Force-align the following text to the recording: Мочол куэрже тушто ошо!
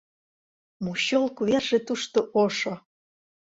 Мочол 0.83 1.25
куэрже 1.35 1.79
тушто 1.87 2.19
ошо! 2.43 2.73